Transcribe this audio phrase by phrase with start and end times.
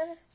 [0.00, 0.29] Bye.